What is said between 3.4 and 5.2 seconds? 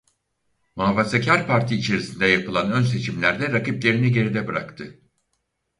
rakiplerini geride bıraktı.